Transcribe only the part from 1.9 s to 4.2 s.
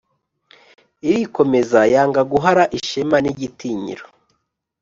yanga guhara ishema n'igitinyiro